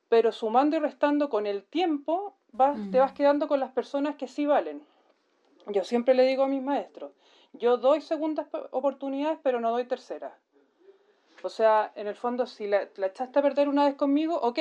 [0.09, 4.29] pero sumando y restando con el tiempo vas, te vas quedando con las personas que
[4.29, 4.83] sí valen.
[5.69, 7.13] Yo siempre le digo a mis maestros,
[7.53, 10.33] yo doy segundas oportunidades, pero no doy terceras.
[11.43, 14.59] O sea, en el fondo, si la, la echaste a perder una vez conmigo, ok,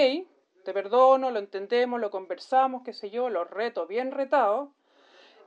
[0.66, 4.70] te perdono, lo entendemos, lo conversamos, qué sé yo, los reto bien retados.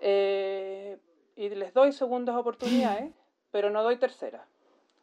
[0.00, 0.96] eh,
[1.36, 3.12] y les doy segundas oportunidades,
[3.50, 4.42] pero no doy terceras.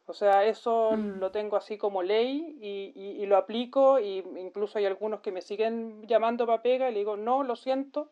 [0.06, 1.18] O sea, eso Mm.
[1.18, 5.32] lo tengo así como ley y, y- y lo aplico y incluso hay algunos que
[5.32, 8.10] me siguen llamando para pega y le digo, no, lo siento,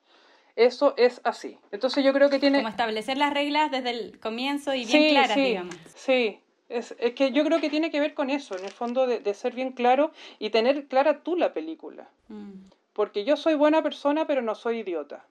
[0.57, 1.59] eso es así.
[1.71, 2.59] Entonces yo creo que tiene...
[2.59, 5.77] Como establecer las reglas desde el comienzo y bien Sí, claras, sí, digamos.
[5.95, 6.40] Sí,
[6.75, 9.21] es, es que yo creo que tiene que ver con eso, en el fondo de,
[9.21, 12.09] de ser bien claro y tener clara tú la película.
[12.29, 12.53] Mm.
[12.93, 15.25] Porque yo soy buena persona, pero no soy idiota.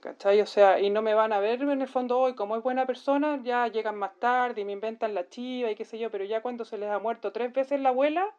[0.00, 0.40] ¿Cachai?
[0.40, 2.86] O sea, y no me van a ver en el fondo hoy, como es buena
[2.86, 6.24] persona, ya llegan más tarde y me inventan la chiva y qué sé yo, pero
[6.24, 8.32] ya cuando se les ha muerto tres veces la abuela,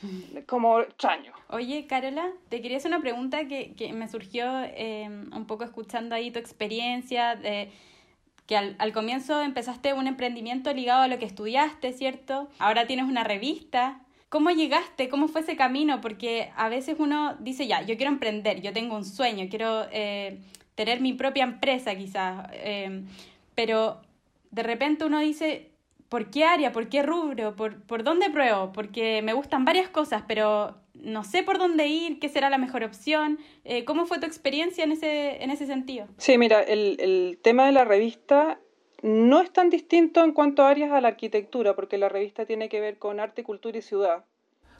[0.46, 1.32] como extraño.
[1.48, 6.14] Oye, Carola, te quería hacer una pregunta que, que me surgió eh, un poco escuchando
[6.14, 7.70] ahí tu experiencia, de
[8.46, 12.48] que al, al comienzo empezaste un emprendimiento ligado a lo que estudiaste, ¿cierto?
[12.58, 14.00] Ahora tienes una revista.
[14.28, 15.08] ¿Cómo llegaste?
[15.08, 16.00] ¿Cómo fue ese camino?
[16.00, 20.40] Porque a veces uno dice, ya, yo quiero emprender, yo tengo un sueño, quiero eh,
[20.74, 23.02] tener mi propia empresa quizás, eh,
[23.54, 24.00] pero
[24.50, 25.70] de repente uno dice,
[26.08, 26.72] ¿por qué área?
[26.72, 27.56] ¿Por qué rubro?
[27.56, 28.72] ¿Por, ¿Por dónde pruebo?
[28.72, 32.84] Porque me gustan varias cosas, pero no sé por dónde ir, qué será la mejor
[32.84, 33.38] opción.
[33.64, 36.06] Eh, ¿Cómo fue tu experiencia en ese, en ese sentido?
[36.18, 38.60] Sí, mira, el, el tema de la revista
[39.02, 42.68] no es tan distinto en cuanto a áreas a la arquitectura, porque la revista tiene
[42.68, 44.24] que ver con arte, cultura y ciudad.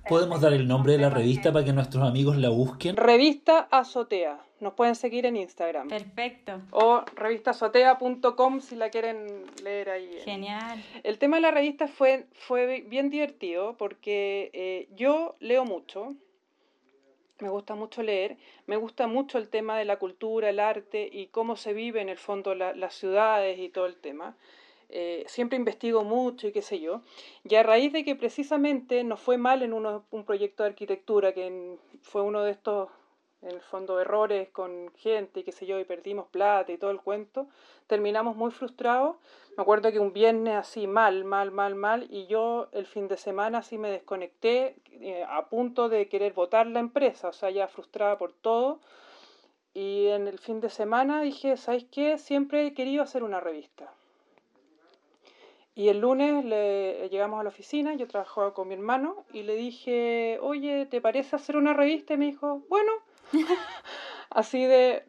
[0.09, 2.97] ¿Podemos dar el nombre de la revista para que nuestros amigos la busquen?
[2.97, 4.41] Revista Azotea.
[4.63, 5.89] Nos pueden seguir en Instagram.
[5.89, 9.27] Perfecto, O revistazotea.com si la quieren
[9.65, 10.21] leer ahí.
[10.25, 10.81] genial.
[11.03, 16.15] El tema de la revista fue, fue bien divertido porque eh, yo leo mucho,
[17.41, 21.27] me gusta mucho leer, me gusta mucho el tema de la cultura, el arte y
[21.27, 24.37] cómo se vive en el fondo la- las ciudades y todo el tema.
[24.91, 27.01] Eh, siempre investigo mucho y qué sé yo.
[27.43, 31.33] Y a raíz de que precisamente nos fue mal en uno- un proyecto de arquitectura,
[31.33, 32.91] que en- fue uno de estos,
[33.43, 36.91] en el fondo, errores con gente y qué sé yo, y perdimos plata y todo
[36.91, 37.49] el cuento,
[37.87, 39.17] terminamos muy frustrados.
[39.57, 43.17] Me acuerdo que un viernes así mal, mal, mal, mal, y yo el fin de
[43.17, 47.69] semana así me desconecté eh, a punto de querer votar la empresa, o sea, ya
[47.69, 48.81] frustrada por todo.
[49.75, 52.19] Y en el fin de semana dije, ¿sabes qué?
[52.19, 53.93] Siempre he querido hacer una revista.
[55.75, 59.57] Y el lunes le, llegamos a la oficina, yo trabajaba con mi hermano y le
[59.57, 62.13] dije, oye, ¿te parece hacer una revista?
[62.13, 62.93] Y me dijo, bueno,
[64.31, 65.05] así de,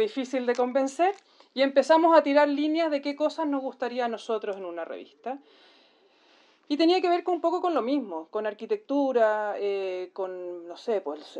[0.00, 1.14] difícil de convencer.
[1.54, 5.38] Y empezamos a tirar líneas de qué cosas nos gustaría a nosotros en una revista.
[6.66, 10.76] Y tenía que ver con un poco con lo mismo, con arquitectura, eh, con, no
[10.78, 11.38] sé, pues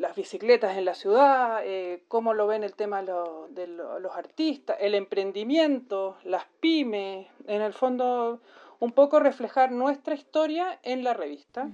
[0.00, 4.00] las bicicletas en la ciudad, eh, cómo lo ven el tema de, lo- de lo-
[4.00, 8.40] los artistas, el emprendimiento, las pymes, en el fondo
[8.80, 11.68] un poco reflejar nuestra historia en la revista.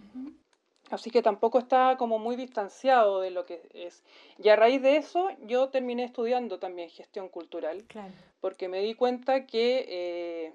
[0.91, 4.03] Así que tampoco está como muy distanciado de lo que es.
[4.43, 8.13] Y a raíz de eso yo terminé estudiando también gestión cultural Claro.
[8.41, 10.53] porque me di cuenta que eh,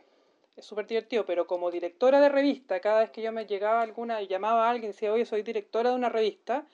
[0.55, 4.21] es súper divertido, pero como directora de revista, cada vez que yo me llegaba alguna
[4.21, 6.65] y llamaba a alguien y decía, oye, soy directora de una revista,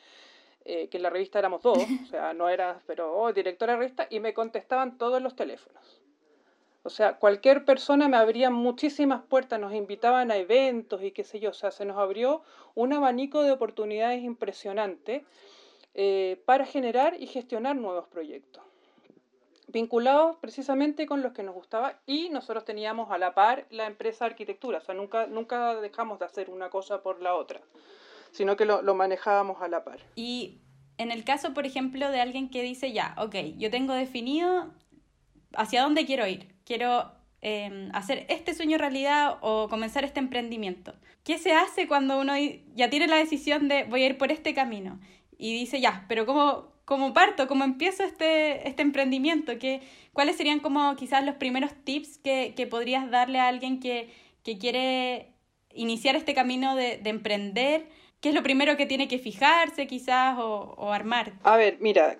[0.66, 3.80] eh, que en la revista éramos dos, o sea, no era, pero, oh, directora de
[3.80, 6.02] revista, y me contestaban todos los teléfonos.
[6.90, 11.40] O sea, cualquier persona me abría muchísimas puertas, nos invitaban a eventos y qué sé
[11.40, 12.42] yo, o sea, se nos abrió
[12.74, 15.24] un abanico de oportunidades impresionante
[15.94, 18.64] eh, para generar y gestionar nuevos proyectos
[19.68, 24.26] vinculados precisamente con los que nos gustaba y nosotros teníamos a la par la empresa
[24.26, 27.62] arquitectura, o sea, nunca, nunca dejamos de hacer una cosa por la otra,
[28.32, 30.00] sino que lo, lo manejábamos a la par.
[30.16, 30.58] Y
[30.98, 34.72] en el caso, por ejemplo, de alguien que dice, ya, ok, yo tengo definido
[35.56, 40.94] hacia dónde quiero ir, quiero eh, hacer este sueño realidad o comenzar este emprendimiento.
[41.24, 42.34] ¿Qué se hace cuando uno
[42.76, 45.00] ya tiene la decisión de voy a ir por este camino?
[45.38, 47.48] Y dice, ya, pero ¿cómo, cómo parto?
[47.48, 49.58] ¿Cómo empiezo este, este emprendimiento?
[49.58, 49.82] ¿Qué,
[50.12, 54.58] ¿Cuáles serían como quizás los primeros tips que, que podrías darle a alguien que, que
[54.58, 55.34] quiere
[55.74, 57.88] iniciar este camino de, de emprender?
[58.20, 61.34] ¿Qué es lo primero que tiene que fijarse quizás o, o armar?
[61.44, 62.18] A ver, mira,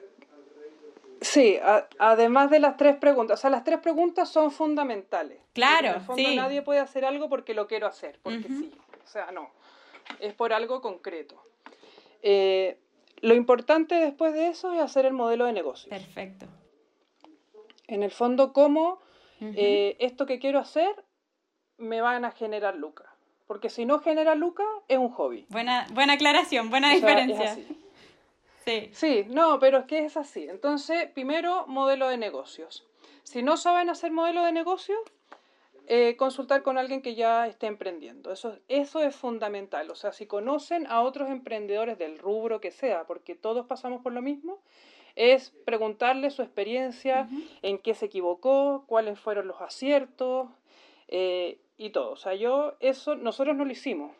[1.22, 5.40] sí, a- además de las tres preguntas, o sea, las tres preguntas son fundamentales.
[5.54, 6.36] Claro, En el fondo sí.
[6.36, 8.72] nadie puede hacer algo porque lo quiero hacer, porque sí,
[9.04, 9.50] o sea, no,
[10.20, 11.42] es por algo concreto.
[12.22, 12.78] Eh,
[13.22, 15.90] lo importante después de eso es hacer el modelo de negocio.
[15.90, 16.46] Perfecto.
[17.88, 19.00] En el fondo, cómo
[19.42, 20.90] eh, esto que quiero hacer
[21.78, 23.08] me van a generar lucas.
[23.48, 25.46] Porque si no genera lucas, es un hobby.
[25.50, 27.58] Buena, buena aclaración, buena O sea, es diferencia.
[28.70, 28.90] Sí.
[28.94, 30.48] Sí, no, pero es que es así.
[30.48, 32.86] Entonces, primero, modelo de negocios.
[33.24, 35.00] Si no saben hacer modelo de negocios,
[35.88, 38.32] eh, consultar con alguien que ya esté emprendiendo.
[38.32, 39.90] Eso, eso es fundamental.
[39.90, 44.14] O sea, si conocen a otros emprendedores del rubro que sea, porque todos pasamos por
[44.14, 44.60] lo mismo,
[45.16, 47.28] es preguntarle su experiencia,
[47.64, 50.48] en qué se equivocó, cuáles fueron los aciertos
[51.08, 52.12] eh, y todo.
[52.12, 54.12] O sea, yo eso, nosotros no lo hicimos.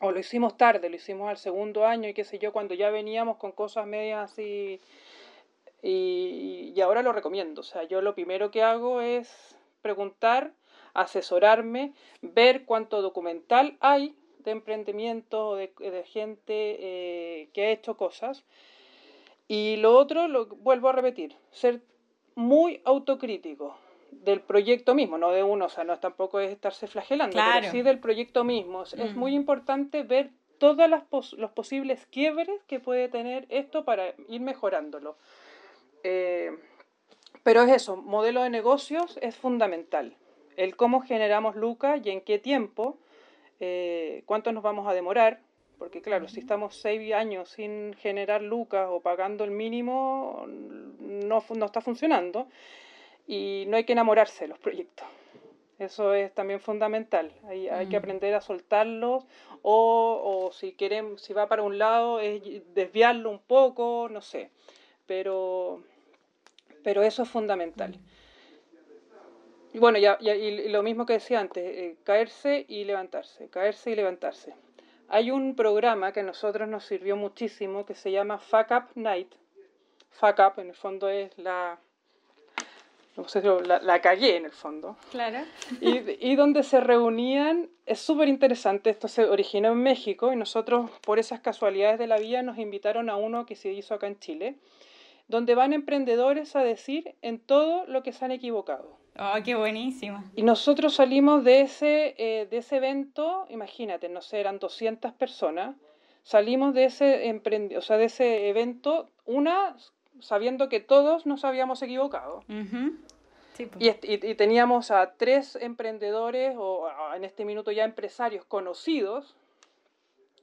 [0.00, 2.90] O lo hicimos tarde, lo hicimos al segundo año y qué sé yo, cuando ya
[2.90, 4.80] veníamos con cosas medias así.
[5.82, 7.60] Y, y ahora lo recomiendo.
[7.60, 10.52] O sea, yo lo primero que hago es preguntar,
[10.94, 18.44] asesorarme, ver cuánto documental hay de emprendimiento o de, gente eh, que ha hecho cosas.
[19.48, 21.82] Y lo otro, lo vuelvo a repetir, ser
[22.34, 23.76] muy autocrítico
[24.22, 27.82] del proyecto mismo, no de uno, o sea, no tampoco es estarse flagelando, pero sí
[27.82, 28.84] del proyecto mismo.
[28.84, 30.88] Es muy importante ver todos
[31.36, 35.16] los posibles quiebres que puede tener esto para ir mejorándolo.
[36.02, 36.50] Eh,
[37.42, 40.16] pero es eso, modelo de negocios es fundamental.
[40.56, 42.98] El cómo generamos lucas y en qué tiempo,
[43.60, 45.40] eh, cuánto nos vamos a demorar,
[45.78, 51.66] porque claro, si estamos seis años sin generar lucas o pagando el mínimo, no, no
[51.66, 52.48] está funcionando.
[53.26, 55.06] Y no hay que enamorarse de los proyectos.
[55.78, 57.32] Eso es también fundamental.
[57.48, 57.98] Hay, hay que mm.
[57.98, 59.24] aprender a soltarlos
[59.62, 62.42] o, o, si queremos, si va para un lado, es
[62.74, 64.50] desviarlo un poco, no sé.
[65.06, 65.82] Pero,
[66.82, 67.98] pero eso es fundamental.
[69.72, 73.96] Y bueno, ya, y lo mismo que decía antes, eh, caerse y levantarse, caerse y
[73.96, 74.54] levantarse.
[75.08, 79.34] Hay un programa que a nosotros nos sirvió muchísimo que se llama Fuck Up Night.
[80.10, 81.80] Fuck Up en el fondo es la,
[83.16, 84.96] no sé, la, la cagué en el fondo.
[85.10, 85.38] Claro.
[85.80, 90.90] Y, y donde se reunían, es súper interesante, esto se originó en México y nosotros
[91.04, 94.18] por esas casualidades de la vida nos invitaron a uno que se hizo acá en
[94.18, 94.56] Chile,
[95.28, 98.98] donde van emprendedores a decir en todo lo que se han equivocado.
[99.18, 100.24] Oh, qué buenísimo.
[100.34, 105.76] Y nosotros salimos de ese, eh, de ese evento, imagínate, no sé, eran 200 personas,
[106.24, 107.40] salimos de ese,
[107.76, 109.76] o sea, de ese evento, una
[110.20, 112.44] sabiendo que todos nos habíamos equivocado.
[113.54, 113.98] sí, pues.
[114.02, 119.36] y, y, teníamos a tres emprendedores, o en este minuto ya empresarios conocidos,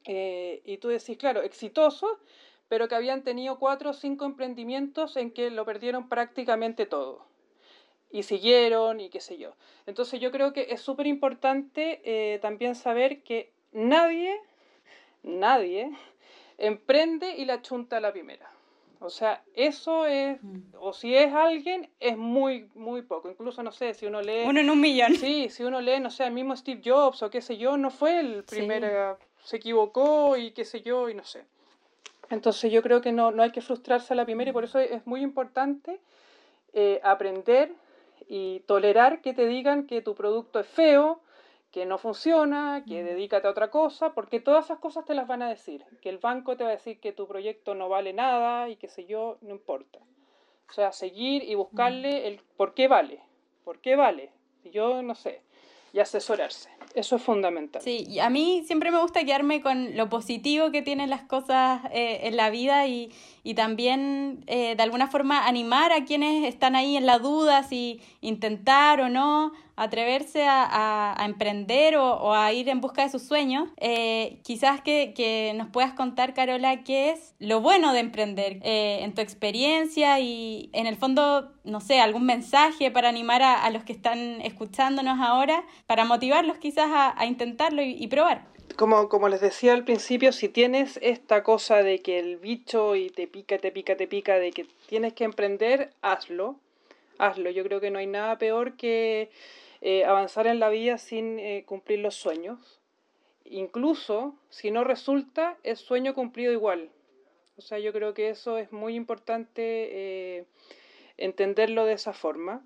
[0.06, 2.18] eh, y tú decís, claro, exitosos,
[2.68, 7.26] pero que habían tenido cuatro o cinco emprendimientos en que lo perdieron prácticamente todo
[8.12, 9.54] y siguieron y qué sé yo.
[9.86, 14.40] Entonces yo creo que es súper importante eh, también saber que nadie,
[15.24, 15.92] nadie
[16.58, 18.50] emprende y la chunta a la primera.
[19.04, 20.76] O sea, eso es, mm.
[20.80, 23.32] o si es alguien, es muy, muy poco.
[23.32, 24.44] Incluso, no sé, si uno lee...
[24.46, 25.16] Uno en un millón.
[25.16, 27.90] Sí, si uno lee, no sé, el mismo Steve Jobs o qué sé yo, no
[27.90, 31.46] fue el primero, se equivocó y qué sé yo, y no sé.
[32.30, 34.78] Entonces yo creo que no, no hay que frustrarse a la primera y por eso
[34.78, 36.00] es muy importante
[36.74, 37.74] eh, aprender
[38.30, 41.22] y tolerar que te digan que tu producto es feo,
[41.72, 45.42] que no funciona, que dedícate a otra cosa, porque todas esas cosas te las van
[45.42, 45.86] a decir.
[46.02, 48.90] Que el banco te va a decir que tu proyecto no vale nada y qué
[48.90, 50.00] sé yo, no importa.
[50.70, 53.22] O sea, seguir y buscarle el por qué vale.
[53.64, 54.32] ¿Por qué vale?
[54.66, 55.42] Yo no sé.
[55.94, 56.70] Y asesorarse.
[56.96, 57.82] Eso es fundamental.
[57.82, 62.22] Sí, a mí siempre me gusta quedarme con lo positivo que tienen las cosas eh,
[62.24, 63.12] en la vida y,
[63.44, 68.02] y también eh, de alguna forma animar a quienes están ahí en la duda si
[68.22, 73.24] intentar o no atreverse a, a, emprender o, o, a ir en busca de sus
[73.24, 73.70] sueños.
[73.78, 79.00] Eh, quizás que, que, nos puedas contar, Carola, qué es lo bueno de emprender eh,
[79.02, 83.72] en tu experiencia y en el fondo, no sé, algún mensaje para animar a, a
[83.72, 89.42] los que están escuchándonos ahora, para motivarlos quizás a, intentarlo y, probar como, como les
[89.42, 93.72] decía al principio, si tienes esta cosa de que el bicho y te pica, te
[93.72, 96.56] pica, te pica, de que tienes que emprender, hazlo.
[97.18, 97.52] Hazlo.
[97.52, 99.30] Yo creo que no hay nada peor que
[99.82, 102.80] eh, avanzar en la vida sin eh, cumplir los sueños.
[103.46, 106.90] Incluso si no resulta, es sueño cumplido igual.
[107.58, 110.46] O sea, yo creo que eso es muy importante eh,
[111.18, 112.64] entenderlo de esa forma.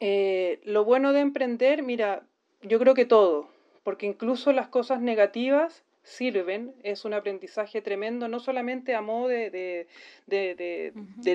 [0.00, 2.24] lo bueno de emprender, mira,
[2.62, 3.48] yo creo que todo
[3.82, 9.86] porque incluso las cosas negativas sirven, es un aprendizaje tremendo, no solamente a modo de,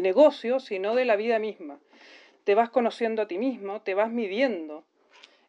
[0.01, 1.80] negocio, sino de la vida misma.
[2.43, 4.84] Te vas conociendo a ti mismo, te vas midiendo,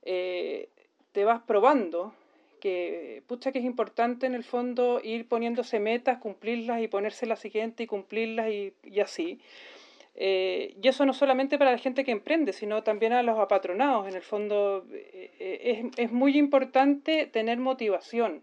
[0.03, 0.69] eh,
[1.13, 2.15] te vas probando,
[2.61, 7.37] que pucha que es importante en el fondo ir poniéndose metas, cumplirlas y ponerse la
[7.37, 9.41] siguiente y cumplirlas y, y así.
[10.19, 14.09] Eh, y eso no solamente para la gente que emprende, sino también a los apatronados.
[14.09, 18.43] En el fondo eh, eh, es, es, muy importante tener motivación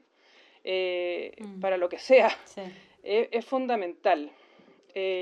[0.63, 1.59] mm.
[1.59, 2.29] para lo que sea.
[3.01, 4.31] Es, es, fundamental.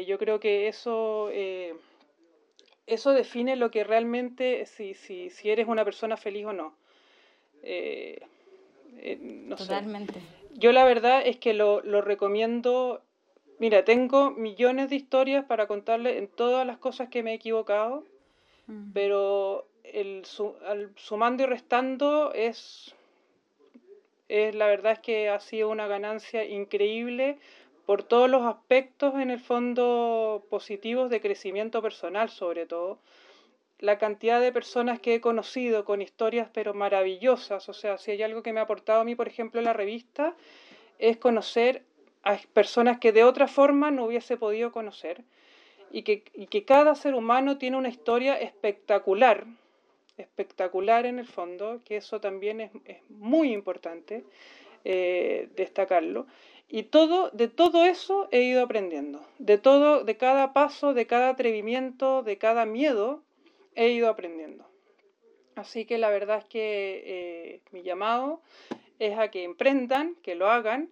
[0.06, 1.32] yo creo que eso,
[2.86, 6.76] eso define lo que realmente, si, si, si eres una persona feliz o no.
[9.22, 10.20] no Totalmente.
[10.54, 13.02] Yo la verdad es que lo, lo recomiendo
[13.62, 18.04] Mira, tengo millones de historias para contarle en todas las cosas que me he equivocado,
[18.66, 18.92] mm.
[18.92, 20.24] pero el,
[20.96, 22.96] sumando y restando es,
[24.30, 27.38] es, la verdad es que ha sido una ganancia increíble
[27.86, 32.98] por todos los aspectos en el fondo positivos de crecimiento personal sobre todo.
[33.78, 38.24] La cantidad de personas que he conocido con historias pero maravillosas, o sea, si hay
[38.24, 40.36] algo que me ha aportado a mí, por ejemplo, en la revista,
[40.98, 41.84] es conocer
[42.24, 45.24] a personas que de otra forma no hubiese podido conocer
[45.92, 49.46] y que, cada ser humano tiene una historia espectacular,
[50.18, 54.24] espectacular en el fondo, que eso también es, es muy importante
[54.84, 56.28] eh, destacarlo.
[56.70, 59.22] Y todo, de todo eso he ido aprendiendo.
[59.40, 63.22] De todo, de cada paso, de cada atrevimiento, de cada miedo,
[63.76, 64.66] he ido aprendiendo.
[65.56, 68.42] Así que la verdad es que eh, mi llamado
[69.00, 70.90] es a que emprendan, que lo hagan.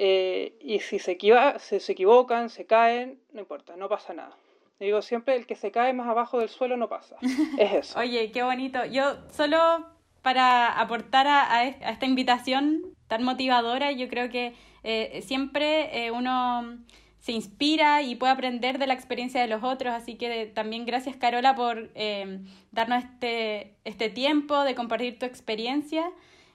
[0.00, 1.18] Eh, y si se,
[1.58, 4.36] se equivocan, se caen, no importa, no pasa nada.
[4.78, 7.16] Digo siempre, el que se cae más abajo del suelo no pasa.
[7.58, 7.98] Es eso.
[7.98, 8.84] Oye, qué bonito.
[8.84, 9.86] Yo solo
[10.22, 16.78] para aportar a, esta invitación tan motivadora, yo creo que eh, siempre eh, uno
[17.18, 21.16] se inspira y puede aprender de la experiencia de los otros, así que también gracias
[21.16, 22.40] Carola por eh,
[22.70, 26.10] darnos este, este tiempo de compartir tu experiencia.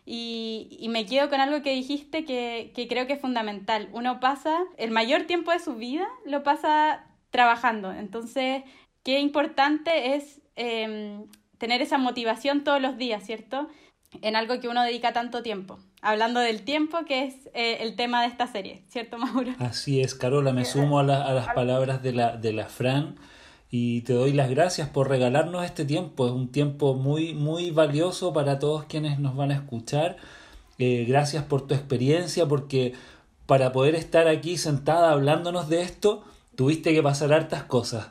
[0.05, 3.87] Y, y, me quedo con algo que dijiste que, que, creo que es fundamental.
[3.93, 7.91] Uno pasa, el mayor tiempo de su vida lo pasa trabajando.
[7.91, 8.63] Entonces,
[9.03, 11.25] qué importante es em,
[11.57, 13.69] tener esa motivación todos los días, ¿cierto?
[14.21, 15.79] En algo que uno dedica tanto tiempo.
[16.01, 19.53] Hablando del tiempo, que es eh, el tema de esta serie, ¿cierto, Mauro?
[19.59, 23.15] Así es, Carola, me sumo a, las palabras de la, de la Fran
[23.76, 26.28] y te doy las gracias por regalarnos este tiempo.
[26.28, 30.17] Es un tiempo muy, muy valioso para todos quienes nos van a escuchar.
[30.78, 32.93] Eh, gracias por tu experiencia, porque
[33.47, 36.24] para poder estar aquí sentada hablándonos de esto,
[36.55, 38.09] tuviste que pasar hartas cosas.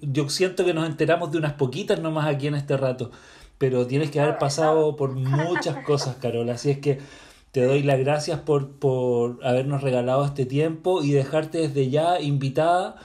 [0.00, 3.10] Yo siento que nos enteramos de unas poquitas nomás aquí en este rato,
[3.58, 6.54] pero tienes que haber pasado por muchas cosas, Carola.
[6.54, 6.98] Así es que
[7.52, 12.96] te doy las gracias por, por habernos regalado este tiempo y dejarte desde ya invitada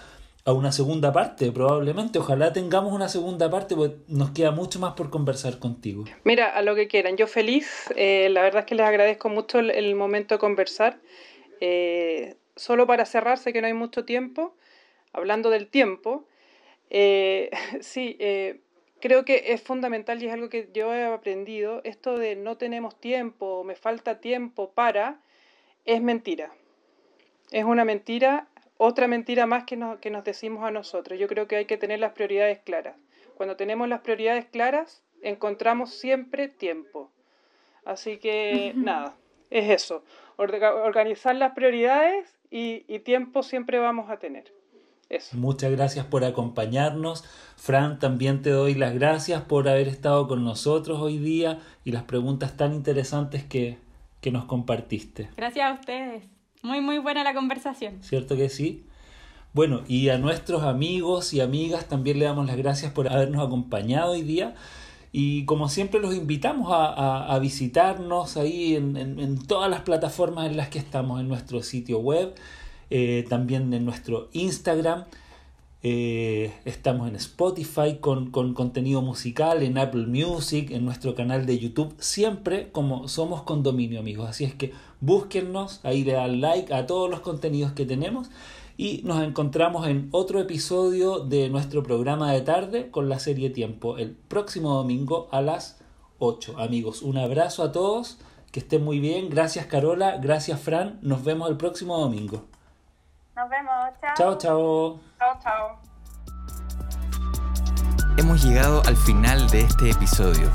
[0.46, 2.20] a una segunda parte, probablemente.
[2.20, 6.04] Ojalá tengamos una segunda parte, porque nos queda mucho más por conversar contigo.
[6.24, 7.16] Mira, a lo que quieran.
[7.16, 7.86] Yo feliz.
[7.96, 11.00] Eh, la verdad es que les agradezco mucho el, momento de conversar.
[11.62, 14.56] Eh, solo para cerrar, sé que no hay mucho tiempo,
[15.14, 16.28] hablando del tiempo,
[16.90, 17.50] eh,
[17.82, 18.18] sí,
[19.00, 23.00] creo que es fundamental y es algo que yo he aprendido, esto de no tenemos
[23.00, 25.22] tiempo, me falta tiempo para,
[25.86, 26.54] es mentira.
[27.52, 28.48] Es una mentira,
[28.78, 31.20] otra mentira más que, que nos decimos a nosotros.
[31.20, 32.96] Yo creo que hay que tener las prioridades claras.
[33.36, 37.12] Cuando tenemos las prioridades claras, encontramos siempre tiempo.
[37.86, 39.16] Así que nada,
[39.50, 40.04] es eso.
[40.38, 44.54] Organizar las prioridades y, tiempo siempre vamos a tener.
[45.10, 45.38] Eso.
[45.38, 47.24] Muchas gracias por acompañarnos.
[47.56, 52.04] Fran, también te doy las gracias por haber estado con nosotros hoy día y las
[52.04, 53.78] preguntas tan interesantes que,
[54.22, 55.30] que nos compartiste.
[55.36, 56.43] Gracias a ustedes.
[56.64, 57.98] Muy, muy buena la conversación.
[58.02, 58.86] ¿Cierto que sí?
[59.52, 64.14] Bueno, y a nuestros amigos y amigas también le damos las gracias por habernos acompañado
[64.14, 64.56] hoy día.
[65.12, 70.80] Y como siempre los invitamos a, visitarnos ahí en, todas las plataformas en las que
[70.80, 72.34] estamos, en nuestro sitio web,
[72.90, 75.04] eh, también en nuestro Instagram.
[75.86, 81.60] Eh, estamos en Spotify con, con, contenido musical, en Apple Music, en nuestro canal de
[81.60, 84.30] YouTube, siempre como somos condominio amigos.
[84.30, 84.72] Así es que
[85.04, 88.30] búsquennos, ahí le dan like a todos los contenidos que tenemos
[88.78, 93.98] y nos encontramos en otro episodio de nuestro programa de tarde con la serie Tiempo
[93.98, 95.80] el próximo domingo a las
[96.20, 96.56] 8.
[96.58, 98.18] Amigos, un abrazo a todos,
[98.52, 99.30] que estén muy bien.
[99.30, 101.00] Gracias Carola, gracias Fran.
[101.02, 102.46] Nos vemos el próximo domingo.
[103.36, 104.14] Nos vemos, chao.
[104.16, 105.00] Chao, chao.
[105.20, 105.80] Chao, chao.
[108.18, 110.50] Hemos llegado al final de este episodio.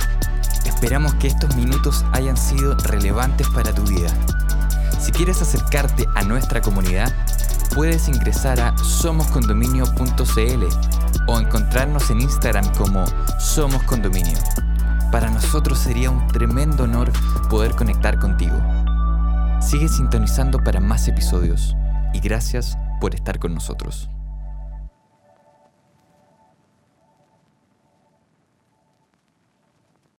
[0.64, 4.10] Esperamos que estos minutos hayan sido relevantes para tu vida.
[5.00, 7.12] Si quieres acercarte a nuestra comunidad,
[7.74, 10.64] puedes ingresar a somoscondominio.cl
[11.26, 13.04] o encontrarnos en Instagram como
[13.38, 14.38] Somos Condominio.
[15.12, 17.12] Para nosotros sería un tremendo honor
[17.48, 18.56] poder conectar contigo.
[19.60, 21.76] Sigue sintonizando para más episodios
[22.12, 24.10] y gracias por estar con nosotros.